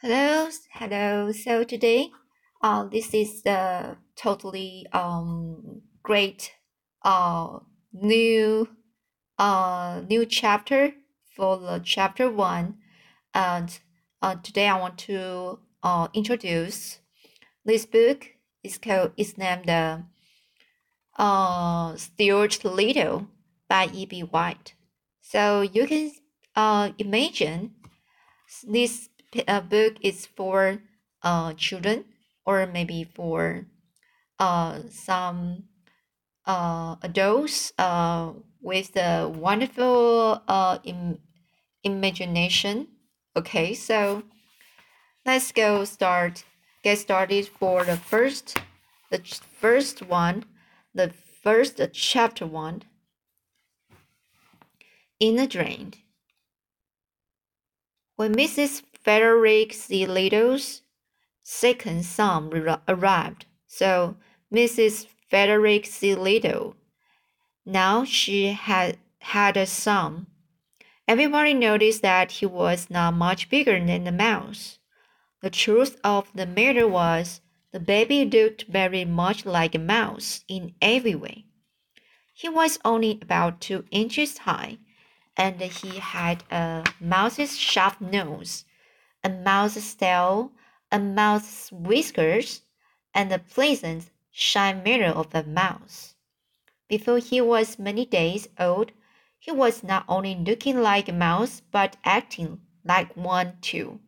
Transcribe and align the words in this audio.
Hello, 0.00 0.48
hello. 0.74 1.32
So 1.32 1.64
today, 1.64 2.12
uh, 2.62 2.84
this 2.84 3.12
is 3.12 3.42
the 3.42 3.96
totally 4.14 4.86
um 4.92 5.82
great 6.04 6.52
uh 7.02 7.58
new 7.92 8.68
uh 9.40 10.02
new 10.08 10.24
chapter 10.24 10.92
for 11.34 11.58
the 11.58 11.80
chapter 11.84 12.30
one, 12.30 12.76
and 13.34 13.76
uh, 14.22 14.36
today 14.36 14.68
I 14.68 14.78
want 14.78 14.98
to 14.98 15.58
uh 15.82 16.06
introduce 16.14 17.00
this 17.64 17.84
book. 17.84 18.24
is 18.62 18.78
called 18.78 19.14
is 19.16 19.36
named 19.36 19.68
uh, 19.68 19.98
uh 21.18 21.96
Stuart 21.96 22.64
Little 22.64 23.26
by 23.68 23.90
E.B. 23.92 24.20
White. 24.20 24.74
So 25.22 25.62
you 25.62 25.88
can 25.88 26.12
uh 26.54 26.92
imagine 26.98 27.74
this 28.62 29.08
uh, 29.46 29.60
book 29.60 29.96
is 30.00 30.26
for 30.26 30.78
uh, 31.22 31.52
children 31.54 32.04
or 32.46 32.66
maybe 32.66 33.04
for 33.04 33.66
uh, 34.38 34.80
some 34.90 35.64
uh, 36.46 36.96
adults 37.02 37.72
uh, 37.78 38.32
with 38.60 38.96
a 38.96 39.28
wonderful 39.28 40.42
uh, 40.48 40.78
Im- 40.84 41.18
imagination. 41.84 42.88
Okay, 43.36 43.74
so 43.74 44.24
let's 45.24 45.52
go 45.52 45.84
start. 45.84 46.44
Get 46.82 46.98
started 46.98 47.48
for 47.48 47.84
the 47.84 47.96
first, 47.96 48.58
the 49.10 49.18
first 49.18 50.02
one, 50.02 50.44
the 50.94 51.10
first 51.42 51.80
chapter 51.92 52.46
one. 52.46 52.82
In 55.20 55.38
a 55.38 55.46
drain. 55.46 55.94
When 58.16 58.34
Mrs. 58.34 58.82
Frederick 59.02 59.72
C. 59.72 60.06
Little's 60.06 60.82
second 61.42 62.04
son 62.04 62.50
arrived, 62.88 63.46
so 63.66 64.16
Mrs. 64.52 65.06
Frederick 65.30 65.86
C. 65.86 66.14
Little. 66.14 66.74
Now 67.64 68.04
she 68.04 68.48
had 68.48 68.98
had 69.20 69.56
a 69.56 69.66
son. 69.66 70.26
Everybody 71.06 71.54
noticed 71.54 72.02
that 72.02 72.32
he 72.32 72.46
was 72.46 72.90
not 72.90 73.14
much 73.14 73.48
bigger 73.48 73.78
than 73.78 74.06
a 74.06 74.12
mouse. 74.12 74.78
The 75.42 75.50
truth 75.50 75.98
of 76.02 76.30
the 76.34 76.46
matter 76.46 76.88
was, 76.88 77.40
the 77.72 77.80
baby 77.80 78.24
looked 78.24 78.64
very 78.68 79.04
much 79.04 79.46
like 79.46 79.74
a 79.74 79.78
mouse 79.78 80.44
in 80.48 80.74
every 80.82 81.14
way. 81.14 81.44
He 82.34 82.48
was 82.48 82.78
only 82.84 83.18
about 83.22 83.60
two 83.60 83.84
inches 83.90 84.38
high, 84.38 84.78
and 85.36 85.60
he 85.60 85.98
had 85.98 86.42
a 86.50 86.84
mouse's 87.00 87.56
sharp 87.56 88.00
nose 88.00 88.64
a 89.28 89.30
mouse's 89.30 89.94
tail, 89.94 90.52
a 90.90 90.98
mouse's 90.98 91.70
whiskers, 91.70 92.62
and 93.12 93.30
the 93.30 93.38
pleasant, 93.38 94.08
shy 94.30 94.72
mirror 94.72 95.12
of 95.12 95.34
a 95.34 95.42
mouse. 95.42 96.14
Before 96.88 97.18
he 97.18 97.42
was 97.42 97.78
many 97.78 98.06
days 98.06 98.48
old, 98.58 98.92
he 99.38 99.50
was 99.52 99.82
not 99.82 100.06
only 100.08 100.34
looking 100.34 100.80
like 100.80 101.10
a 101.10 101.12
mouse, 101.12 101.60
but 101.70 101.98
acting 102.04 102.62
like 102.84 103.14
one 103.18 103.58
too, 103.60 104.00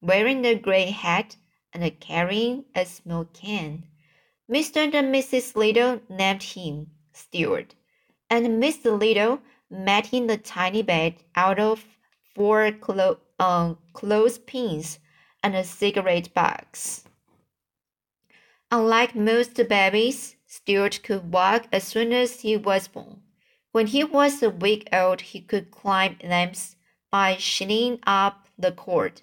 wearing 0.00 0.44
a 0.46 0.54
gray 0.54 0.90
hat 0.90 1.34
and 1.72 1.98
carrying 1.98 2.64
a 2.72 2.86
small 2.86 3.24
can. 3.24 3.88
Mr. 4.48 4.76
and 4.94 5.12
Mrs. 5.12 5.56
Little 5.56 6.00
named 6.08 6.44
him 6.44 6.92
Stuart, 7.12 7.74
and 8.28 8.62
Mr. 8.62 8.96
Little 8.96 9.40
met 9.68 10.12
in 10.12 10.28
the 10.28 10.38
tiny 10.38 10.82
bed 10.82 11.16
out 11.34 11.58
of 11.58 11.84
four 12.36 12.70
clo- 12.70 13.18
um, 13.40 13.78
clothespins 13.94 15.00
and 15.42 15.56
a 15.56 15.64
cigarette 15.64 16.32
box. 16.34 17.04
Unlike 18.70 19.16
most 19.16 19.56
babies, 19.68 20.36
Stuart 20.46 21.00
could 21.02 21.32
walk 21.32 21.66
as 21.72 21.84
soon 21.84 22.12
as 22.12 22.40
he 22.40 22.56
was 22.56 22.86
born. 22.86 23.22
When 23.72 23.88
he 23.88 24.04
was 24.04 24.42
a 24.42 24.50
week 24.50 24.88
old, 24.92 25.22
he 25.22 25.40
could 25.40 25.70
climb 25.70 26.18
lamps 26.22 26.76
by 27.10 27.36
shinning 27.36 27.98
up 28.06 28.46
the 28.58 28.72
cord. 28.72 29.22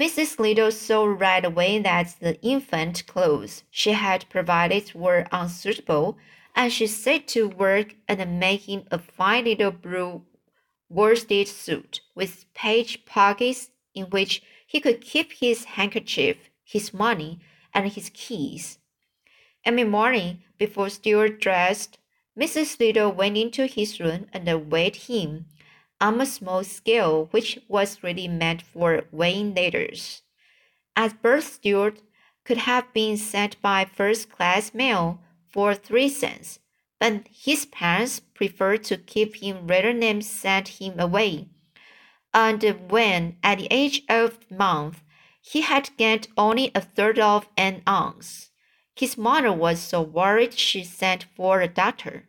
Mrs. 0.00 0.38
Little 0.38 0.70
saw 0.70 1.04
right 1.04 1.44
away 1.44 1.78
that 1.80 2.16
the 2.20 2.40
infant 2.40 3.06
clothes 3.06 3.64
she 3.70 3.92
had 3.92 4.28
provided 4.30 4.94
were 4.94 5.26
unsuitable, 5.32 6.16
and 6.54 6.72
she 6.72 6.86
set 6.86 7.28
to 7.28 7.48
work 7.48 7.94
and 8.08 8.40
made 8.40 8.60
him 8.60 8.84
a 8.90 8.98
fine 8.98 9.44
little 9.44 9.72
blue 9.72 10.22
worsted 10.88 11.48
suit 11.48 12.00
with 12.14 12.46
page 12.54 13.04
pockets 13.04 13.70
in 13.94 14.04
which 14.06 14.42
he 14.66 14.80
could 14.80 15.00
keep 15.00 15.32
his 15.32 15.64
handkerchief, 15.64 16.50
his 16.64 16.92
money, 16.92 17.40
and 17.74 17.92
his 17.92 18.10
keys. 18.12 18.78
Every 19.64 19.84
morning, 19.84 20.42
before 20.58 20.90
Stuart 20.90 21.40
dressed, 21.40 21.98
Mrs. 22.38 22.78
Little 22.78 23.12
went 23.12 23.36
into 23.36 23.66
his 23.66 23.98
room 23.98 24.26
and 24.32 24.70
weighed 24.70 24.96
him 24.96 25.46
on 26.00 26.20
a 26.20 26.26
small 26.26 26.62
scale 26.64 27.26
which 27.32 27.58
was 27.68 28.02
really 28.02 28.28
meant 28.28 28.62
for 28.62 29.04
weighing 29.10 29.54
letters. 29.54 30.22
As 30.94 31.12
birth, 31.12 31.44
Stuart 31.54 32.00
could 32.44 32.58
have 32.58 32.92
been 32.92 33.16
sent 33.16 33.60
by 33.60 33.84
first 33.84 34.30
class 34.30 34.72
mail 34.72 35.20
for 35.48 35.74
three 35.74 36.08
cents, 36.08 36.60
but 36.98 37.26
his 37.30 37.66
parents 37.66 38.20
preferred 38.20 38.84
to 38.84 38.96
keep 38.96 39.36
him 39.36 39.66
rather 39.66 39.98
than 39.98 40.22
send 40.22 40.68
him 40.68 40.98
away. 40.98 41.48
And 42.34 42.62
when, 42.90 43.36
at 43.42 43.58
the 43.58 43.68
age 43.70 44.02
of 44.08 44.38
a 44.50 44.54
month, 44.54 45.02
he 45.40 45.62
had 45.62 45.90
gained 45.96 46.28
only 46.36 46.70
a 46.74 46.80
third 46.80 47.18
of 47.18 47.48
an 47.56 47.82
ounce, 47.88 48.48
his 48.98 49.16
mother 49.16 49.52
was 49.52 49.78
so 49.78 50.02
worried 50.02 50.58
she 50.58 50.82
sent 50.82 51.26
for 51.36 51.60
a 51.60 51.68
doctor. 51.68 52.24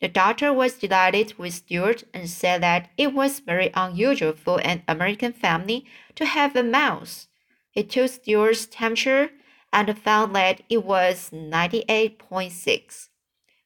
The 0.00 0.06
doctor 0.06 0.52
was 0.52 0.78
delighted 0.78 1.36
with 1.36 1.54
Stuart 1.54 2.04
and 2.14 2.30
said 2.30 2.62
that 2.62 2.90
it 2.96 3.12
was 3.12 3.40
very 3.40 3.72
unusual 3.74 4.32
for 4.32 4.60
an 4.64 4.84
American 4.86 5.32
family 5.32 5.84
to 6.14 6.24
have 6.24 6.54
a 6.54 6.62
mouse. 6.62 7.26
He 7.72 7.82
took 7.82 8.08
Stuart's 8.08 8.66
temperature 8.66 9.30
and 9.72 9.98
found 9.98 10.36
that 10.36 10.62
it 10.68 10.84
was 10.84 11.30
98.6 11.30 13.08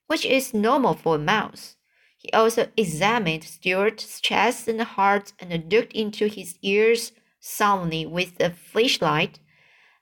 which 0.07 0.25
is 0.25 0.55
normal 0.55 0.95
for 0.95 1.17
a 1.17 1.19
mouse. 1.19 1.77
He 2.17 2.31
also 2.33 2.69
examined 2.77 3.45
Stuart's 3.45 4.21
chest 4.21 4.69
and 4.69 4.81
heart 4.81 5.33
and 5.39 5.73
looked 5.73 5.93
into 5.93 6.27
his 6.27 6.59
ears 6.63 7.13
solemnly 7.41 8.05
with 8.05 8.41
a 8.41 8.51
flashlight. 8.51 9.39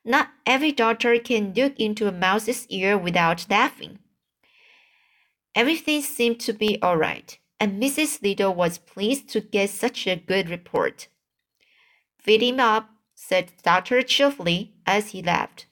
Not 0.04 0.28
every 0.46 0.72
doctor 0.72 1.18
can 1.18 1.52
look 1.54 1.78
into 1.78 2.08
a 2.08 2.12
mouse's 2.12 2.66
ear 2.68 2.96
without 2.96 3.46
laughing. 3.50 3.98
Everything 5.54 6.02
seemed 6.02 6.40
to 6.40 6.52
be 6.52 6.80
all 6.82 6.96
right, 6.96 7.38
and 7.60 7.80
Mrs. 7.80 8.22
Little 8.22 8.54
was 8.54 8.78
pleased 8.78 9.28
to 9.30 9.40
get 9.40 9.70
such 9.70 10.06
a 10.06 10.16
good 10.16 10.50
report. 10.50 11.08
Feed 12.18 12.42
him 12.42 12.58
up, 12.58 12.90
said 13.14 13.48
the 13.48 13.62
doctor 13.62 14.02
cheerfully 14.02 14.74
as 14.86 15.10
he 15.10 15.22
left. 15.22 15.66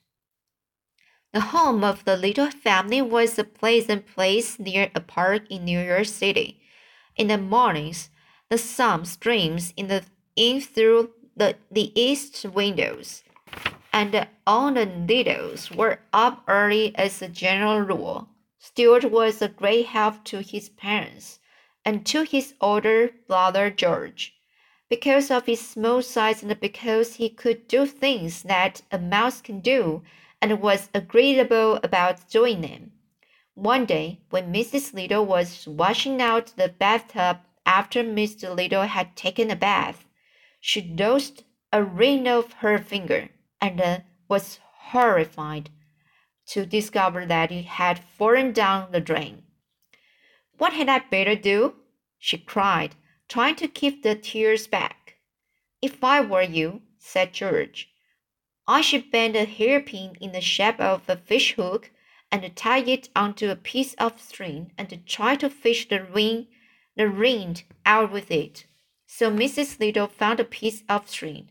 The 1.32 1.40
home 1.40 1.82
of 1.82 2.04
the 2.04 2.18
little 2.18 2.50
family 2.50 3.00
was 3.00 3.38
a 3.38 3.44
pleasant 3.44 4.06
place 4.06 4.58
near 4.58 4.90
a 4.94 5.00
park 5.00 5.50
in 5.50 5.64
New 5.64 5.80
York 5.80 6.04
City. 6.04 6.60
In 7.16 7.28
the 7.28 7.38
mornings, 7.38 8.10
the 8.50 8.58
sun 8.58 9.06
streams 9.06 9.72
in, 9.74 9.88
the, 9.88 10.04
in 10.36 10.60
through 10.60 11.12
the, 11.34 11.56
the 11.70 11.90
east 11.98 12.44
windows, 12.44 13.24
and 13.94 14.28
all 14.46 14.74
the 14.74 14.84
Littles 14.84 15.70
were 15.70 16.00
up 16.12 16.44
early 16.46 16.94
as 16.96 17.22
a 17.22 17.28
general 17.28 17.80
rule. 17.80 18.28
Stuart 18.58 19.10
was 19.10 19.40
a 19.40 19.48
great 19.48 19.86
help 19.86 20.24
to 20.24 20.42
his 20.42 20.68
parents 20.68 21.38
and 21.82 22.04
to 22.04 22.24
his 22.24 22.52
older 22.60 23.10
brother 23.26 23.70
George. 23.70 24.34
Because 24.90 25.30
of 25.30 25.46
his 25.46 25.66
small 25.66 26.02
size 26.02 26.42
and 26.42 26.60
because 26.60 27.14
he 27.16 27.30
could 27.30 27.66
do 27.68 27.86
things 27.86 28.42
that 28.42 28.82
a 28.92 28.98
mouse 28.98 29.40
can 29.40 29.60
do, 29.60 30.02
and 30.42 30.60
was 30.60 30.90
agreeable 30.92 31.76
about 31.84 32.28
doing 32.28 32.60
them. 32.60 32.90
One 33.54 33.86
day, 33.86 34.22
when 34.30 34.52
Mrs. 34.52 34.92
Little 34.92 35.24
was 35.24 35.68
washing 35.68 36.20
out 36.20 36.52
the 36.56 36.68
bathtub 36.68 37.38
after 37.64 38.02
Mr. 38.02 38.54
Little 38.54 38.82
had 38.82 39.14
taken 39.14 39.50
a 39.50 39.56
bath, 39.56 40.04
she 40.60 40.82
lost 40.82 41.44
a 41.72 41.84
ring 41.84 42.26
off 42.26 42.54
her 42.54 42.78
finger 42.78 43.30
and 43.60 43.80
uh, 43.80 44.00
was 44.28 44.58
horrified 44.90 45.70
to 46.46 46.66
discover 46.66 47.24
that 47.24 47.52
it 47.52 47.64
had 47.64 48.00
fallen 48.00 48.52
down 48.52 48.90
the 48.90 49.00
drain. 49.00 49.44
What 50.58 50.72
had 50.72 50.88
I 50.88 50.98
better 50.98 51.36
do? 51.36 51.76
she 52.18 52.36
cried, 52.36 52.96
trying 53.28 53.56
to 53.56 53.68
keep 53.68 54.02
the 54.02 54.16
tears 54.16 54.66
back. 54.66 55.18
If 55.80 56.02
I 56.02 56.20
were 56.20 56.42
you, 56.42 56.82
said 56.98 57.32
George, 57.32 57.91
I 58.68 58.80
should 58.80 59.10
bend 59.10 59.34
a 59.34 59.44
hairpin 59.44 60.16
in 60.20 60.32
the 60.32 60.40
shape 60.40 60.80
of 60.80 61.02
a 61.08 61.16
fish 61.16 61.54
hook 61.54 61.90
and 62.30 62.54
tie 62.54 62.78
it 62.78 63.08
onto 63.14 63.50
a 63.50 63.56
piece 63.56 63.94
of 63.94 64.20
string 64.20 64.72
and 64.78 65.02
try 65.06 65.36
to 65.36 65.50
fish 65.50 65.88
the 65.88 66.04
ring, 66.04 66.46
the 66.96 67.08
ring 67.08 67.56
out 67.84 68.12
with 68.12 68.30
it. 68.30 68.66
So 69.06 69.30
Mrs. 69.30 69.80
Little 69.80 70.06
found 70.06 70.40
a 70.40 70.44
piece 70.44 70.84
of 70.88 71.10
string, 71.10 71.50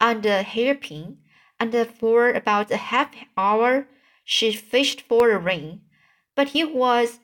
and 0.00 0.22
the 0.22 0.42
hairpin, 0.42 1.18
and 1.58 1.74
for 1.86 2.30
about 2.30 2.70
a 2.70 2.76
half 2.76 3.14
hour 3.36 3.88
she 4.24 4.52
fished 4.52 5.00
for 5.00 5.30
a 5.30 5.38
ring. 5.38 5.82
But 6.34 6.48
he 6.48 6.64
was 6.64 7.20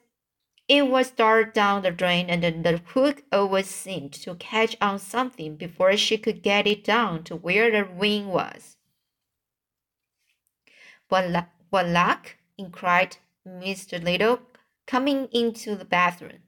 it 0.67 0.89
was 0.89 1.11
dark 1.11 1.53
down 1.53 1.83
the 1.83 1.91
drain, 1.91 2.31
and 2.31 2.65
the 2.65 2.79
hook 2.79 3.23
always 3.31 3.67
seemed 3.69 4.15
to 4.15 4.35
catch 4.37 4.77
on 4.81 4.99
something 4.99 5.57
before 5.57 5.97
she 5.99 6.17
could 6.17 6.43
get 6.43 6.67
it 6.67 6.83
down 6.85 7.25
to 7.25 7.37
where 7.37 7.71
the 7.71 7.85
ring 7.85 8.29
was. 8.29 8.74
What, 11.09 11.31
luck? 11.87 12.37
inquired 12.57 13.19
Mr. 13.47 14.03
Little, 14.03 14.41
coming 14.87 15.29
into 15.33 15.77
the 15.77 15.85
bathroom. 15.85 16.41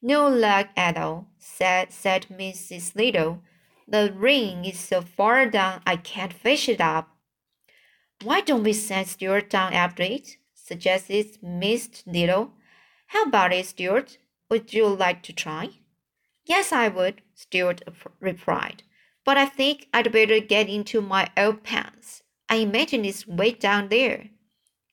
No 0.00 0.28
luck 0.28 0.68
at 0.76 0.96
all, 0.96 1.26
said, 1.38 1.92
said 1.92 2.26
Mrs. 2.30 2.94
Little. 2.94 3.42
The 3.86 4.12
ring 4.14 4.64
is 4.64 4.78
so 4.78 5.00
far 5.00 5.46
down 5.46 5.82
I 5.86 5.96
can't 5.96 6.32
fish 6.32 6.68
it 6.68 6.80
up. 6.80 7.08
Why 8.22 8.40
don't 8.40 8.62
we 8.62 8.72
send 8.72 9.08
Stuart 9.08 9.50
down 9.50 9.72
after 9.72 10.02
it? 10.02 10.36
suggested 10.54 11.38
Miss 11.42 12.04
Little. 12.06 12.52
How 13.08 13.24
about 13.24 13.52
it, 13.52 13.66
Stuart? 13.66 14.18
Would 14.50 14.72
you 14.74 14.86
like 14.86 15.22
to 15.24 15.32
try? 15.32 15.70
Yes, 16.44 16.72
I 16.72 16.88
would, 16.88 17.22
Stuart 17.34 17.82
replied. 18.20 18.82
But 19.24 19.36
I 19.36 19.46
think 19.46 19.88
I'd 19.92 20.12
better 20.12 20.40
get 20.40 20.68
into 20.68 21.00
my 21.00 21.30
old 21.36 21.62
pants. 21.62 22.22
I 22.48 22.56
imagine 22.56 23.04
it's 23.04 23.26
way 23.26 23.52
down 23.52 23.88
there. 23.88 24.30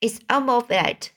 It's 0.00 0.20
almost 0.28 0.68
that, 0.68 1.10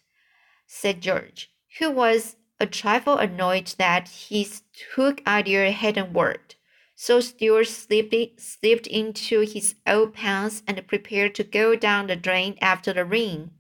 said 0.67 1.01
George, 1.01 1.51
who 1.79 1.91
was 1.91 2.37
a 2.59 2.65
trifle 2.65 3.17
annoyed 3.17 3.73
that 3.77 4.09
his 4.29 4.63
hook 4.95 5.21
idea 5.27 5.71
hadn't 5.71 6.13
worked. 6.13 6.55
So 6.95 7.21
Stuart 7.21 7.67
slipped, 7.67 8.41
slipped 8.41 8.87
into 8.87 9.41
his 9.41 9.75
old 9.87 10.13
pants 10.13 10.63
and 10.67 10.85
prepared 10.87 11.33
to 11.35 11.43
go 11.43 11.75
down 11.75 12.07
the 12.07 12.15
drain 12.15 12.57
after 12.61 12.91
the 12.93 13.05
ring. 13.05 13.51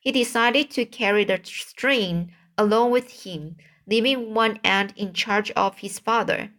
He 0.00 0.10
decided 0.10 0.70
to 0.72 0.84
carry 0.84 1.24
the 1.24 1.40
string 1.44 2.32
along 2.58 2.90
with 2.90 3.24
him, 3.24 3.56
leaving 3.86 4.34
one 4.34 4.58
end 4.64 4.94
in 4.96 5.12
charge 5.12 5.50
of 5.52 5.78
his 5.78 5.98
father. 5.98 6.50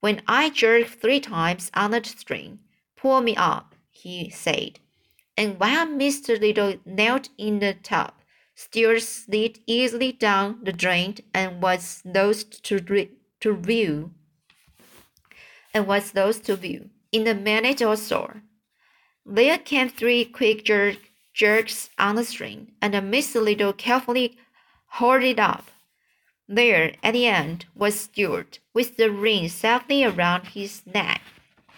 When 0.00 0.22
I 0.26 0.50
jerk 0.50 0.88
three 0.88 1.20
times 1.20 1.70
on 1.74 1.92
the 1.92 2.02
string, 2.02 2.60
pull 2.96 3.20
me 3.20 3.36
up, 3.36 3.75
he 4.02 4.30
said. 4.30 4.80
And 5.36 5.58
while 5.60 5.86
Mr. 5.86 6.40
Little 6.40 6.76
knelt 6.84 7.28
in 7.36 7.58
the 7.58 7.74
tub, 7.74 8.12
Stuart 8.54 9.02
slid 9.02 9.60
easily 9.66 10.12
down 10.12 10.60
the 10.62 10.72
drain 10.72 11.16
and 11.34 11.62
was 11.62 12.02
lost 12.04 12.62
to, 12.64 13.08
to 13.40 13.56
view. 13.56 14.12
And 15.74 15.86
was 15.86 16.14
lost 16.14 16.44
to 16.46 16.56
view 16.56 16.90
in 17.12 17.26
a 17.26 17.34
minute 17.34 17.82
or 17.82 17.96
so. 17.96 18.32
There 19.24 19.58
came 19.58 19.88
three 19.88 20.24
quick 20.24 20.64
jerk, 20.64 20.98
jerks 21.34 21.90
on 21.98 22.16
the 22.16 22.24
string, 22.24 22.72
and 22.80 22.94
Mr. 22.94 23.42
Little 23.42 23.72
carefully 23.72 24.38
hauled 24.86 25.22
it 25.22 25.38
up. 25.38 25.70
There, 26.48 26.94
at 27.02 27.12
the 27.12 27.26
end, 27.26 27.66
was 27.74 27.98
Stuart, 28.00 28.60
with 28.72 28.96
the 28.96 29.10
ring 29.10 29.48
safely 29.48 30.04
around 30.04 30.48
his 30.48 30.86
neck. 30.86 31.20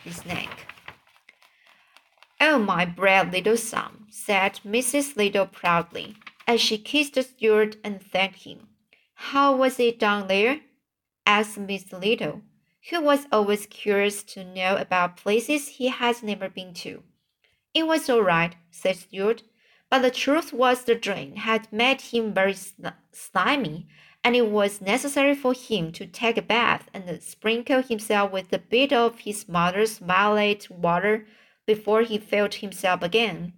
His 0.04 0.24
neck. 0.26 0.77
My 2.58 2.84
brave 2.84 3.30
little 3.30 3.56
son, 3.56 4.06
said 4.10 4.60
Mrs. 4.66 5.16
Little 5.16 5.46
proudly, 5.46 6.16
as 6.46 6.60
she 6.60 6.76
kissed 6.76 7.14
the 7.14 7.22
Stuart 7.22 7.76
and 7.84 8.02
thanked 8.02 8.42
him. 8.42 8.68
How 9.14 9.54
was 9.54 9.78
it 9.78 9.98
down 9.98 10.26
there? 10.26 10.60
asked 11.24 11.56
Miss 11.56 11.92
Little, 11.92 12.42
who 12.90 13.00
was 13.00 13.26
always 13.30 13.66
curious 13.66 14.24
to 14.24 14.44
know 14.44 14.76
about 14.76 15.16
places 15.16 15.68
he 15.68 15.86
has 15.88 16.22
never 16.22 16.48
been 16.48 16.74
to. 16.74 17.04
It 17.74 17.86
was 17.86 18.10
all 18.10 18.22
right, 18.22 18.56
said 18.70 18.96
Stuart, 18.96 19.44
but 19.88 20.00
the 20.00 20.10
truth 20.10 20.52
was 20.52 20.84
the 20.84 20.96
drain 20.96 21.36
had 21.36 21.72
made 21.72 22.00
him 22.00 22.34
very 22.34 22.56
slimy, 23.12 23.86
and 24.24 24.34
it 24.34 24.50
was 24.50 24.80
necessary 24.80 25.34
for 25.34 25.54
him 25.54 25.92
to 25.92 26.06
take 26.06 26.36
a 26.36 26.42
bath 26.42 26.88
and 26.92 27.22
sprinkle 27.22 27.82
himself 27.82 28.32
with 28.32 28.52
a 28.52 28.58
bit 28.58 28.92
of 28.92 29.20
his 29.20 29.48
mother's 29.48 29.98
violet 29.98 30.68
water 30.68 31.24
before 31.68 32.00
he 32.00 32.16
felt 32.16 32.54
himself 32.54 33.02
again. 33.02 33.52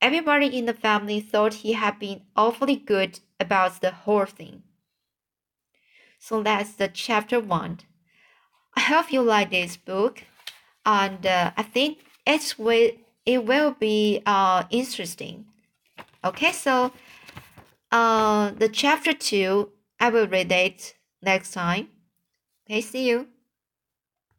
Everybody 0.00 0.46
in 0.56 0.66
the 0.66 0.72
family 0.72 1.20
thought 1.20 1.64
he 1.64 1.72
had 1.72 1.98
been 1.98 2.22
awfully 2.36 2.76
good 2.76 3.18
about 3.40 3.80
the 3.80 3.90
whole 3.90 4.24
thing. 4.24 4.62
So 6.20 6.44
that's 6.44 6.74
the 6.74 6.86
chapter 6.86 7.40
one. 7.40 7.80
I 8.76 8.80
hope 8.82 9.12
you 9.12 9.20
like 9.20 9.50
this 9.50 9.76
book, 9.76 10.22
and 10.86 11.26
uh, 11.26 11.50
I 11.56 11.64
think 11.64 11.98
it's 12.24 12.56
will 12.56 12.92
it 13.26 13.44
will 13.44 13.72
be 13.72 14.22
uh, 14.24 14.62
interesting. 14.70 15.46
Okay, 16.24 16.52
so 16.52 16.92
uh, 17.90 18.52
the 18.52 18.68
chapter 18.68 19.12
two, 19.12 19.72
I 19.98 20.10
will 20.10 20.28
read 20.28 20.52
it 20.52 20.94
next 21.20 21.50
time. 21.50 21.88
Okay, 22.64 22.80
see 22.80 23.08
you. 23.08 23.26